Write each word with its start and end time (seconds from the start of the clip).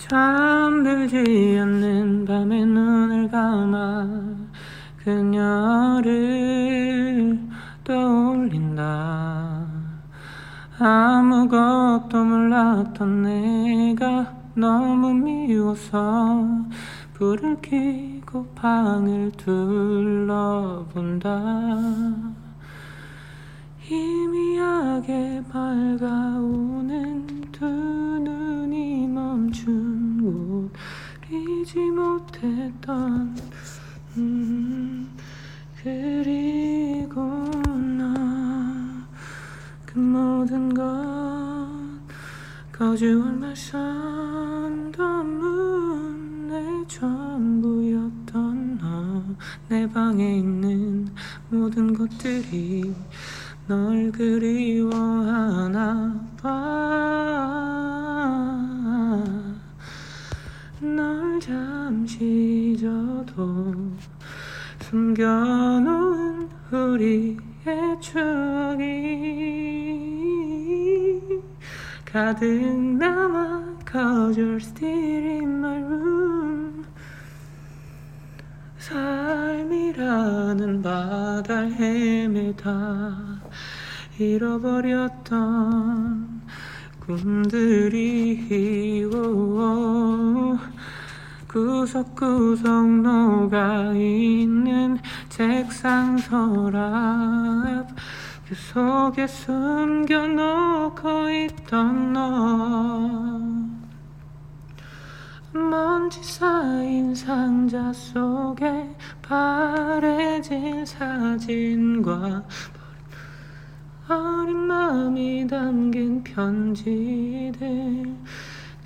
잠들지 0.00 1.58
않는 1.60 2.24
밤에 2.24 2.64
눈을 2.64 3.28
감아 3.30 4.08
그녀를 5.04 6.08
떠올린다. 7.84 9.66
아무것도 10.78 12.24
몰랐던 12.24 13.22
내가 13.22 14.32
너무 14.54 15.12
미워서 15.12 16.46
불을 17.12 17.58
켜고 17.60 18.46
방을 18.54 19.32
둘러본다. 19.36 21.28
희미하게 23.80 25.42
밝아오 25.52 26.59
잊지 31.70 31.78
못했던 31.78 33.36
음, 34.16 35.16
그리고 35.80 37.20
나 37.96 39.06
그 39.86 39.98
모든 39.98 40.74
것 40.74 40.82
거주할 42.72 43.34
말산더문 43.34 44.08
내 46.48 46.86
전부였던 46.88 48.78
너내 49.68 49.88
방에 49.92 50.38
있는 50.38 51.08
모든 51.50 51.92
것들이 51.92 52.92
널 53.68 54.10
그리워하나 54.10 55.70
봐 56.40 56.79
숨겨놓은 64.80 66.48
우리의 66.72 67.36
추억이 68.00 69.20
가득 72.04 72.48
남아 72.98 73.70
Cause 73.90 74.38
you're 74.38 74.60
still 74.60 74.86
in 74.86 75.58
my 75.58 75.82
room. 75.82 76.84
삶이라는 78.78 80.80
바다를 80.80 81.72
헤매다 81.72 83.40
잃어버렸던 84.16 85.30
꿈들이 87.00 89.04
오, 89.12 90.56
구석구석 91.50 93.00
녹아 93.02 93.92
있는 93.92 94.96
책상 95.28 96.16
서랍 96.16 97.88
그 98.48 98.54
속에 98.54 99.26
숨겨놓고 99.26 101.08
있던 101.28 102.12
너. 102.12 103.10
먼지 105.52 106.22
쌓인 106.22 107.12
상자 107.16 107.92
속에 107.92 108.94
바래진 109.20 110.86
사진과 110.86 112.44
어린 114.08 114.56
마음이 114.56 115.48
담긴 115.48 116.22
편지들 116.22 118.06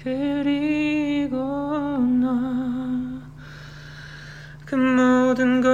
그리 0.03 1.04
모든 5.35 5.61
것 5.61 5.69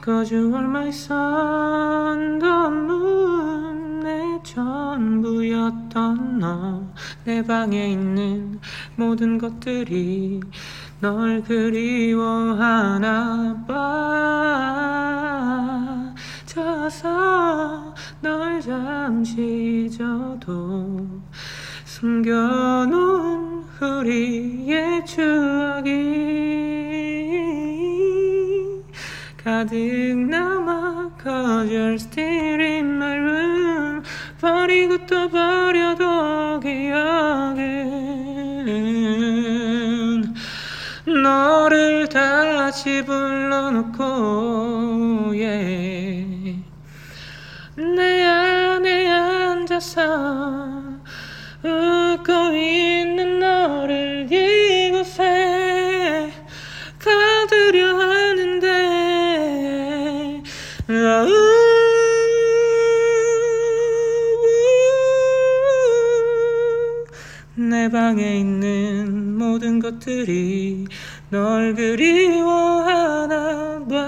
거주할 0.00 0.64
my 0.64 0.88
sun 0.88 2.40
the 2.40 2.66
moon 2.66 4.00
내 4.00 4.40
전부였던 4.42 6.40
너 6.40 6.90
내 7.24 7.40
방에 7.42 7.92
있는 7.92 8.58
모든 8.96 9.38
것들이 9.38 10.40
널 11.00 11.40
그리워하나 11.42 13.04
봐. 13.68 14.94
져서 16.46 17.94
널 18.20 18.60
잠시 18.60 19.88
저도 19.96 21.06
숨겨놓은 21.84 23.60
우리의 23.80 25.06
추억 25.06 25.79
가득 29.60 30.16
남아 30.16 31.10
Cause 31.22 31.70
you're 31.70 31.98
still 31.98 32.60
in 32.60 32.96
my 32.96 33.14
room 33.14 34.02
버리고 34.40 35.04
또 35.04 35.28
버려도 35.28 36.60
기억은 36.60 37.60
너를 41.04 42.08
다시 42.08 43.04
불러놓고 43.04 44.59
내 67.54 67.88
방에 67.88 68.40
있는 68.40 69.38
모든 69.38 69.78
것들이 69.78 70.88
널 71.30 71.76
그리워하나 71.76 73.28
봐 73.88 74.00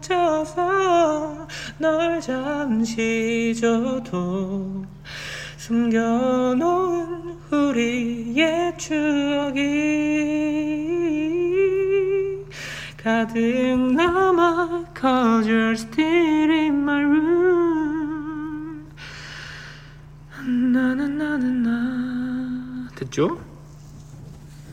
져서 0.00 1.46
널 1.78 2.18
잠시 2.22 3.54
저도 3.60 4.86
숨겨놓은 5.58 7.36
우리의 7.50 8.78
추억이 8.78 10.93
가득 13.04 13.92
남아 13.94 14.94
Cause 14.94 15.46
you're 15.46 15.76
still 15.76 16.50
in 16.50 16.82
my 16.82 17.02
room 17.02 18.86
나나나나나 20.72 21.68
됐죠? 22.96 23.38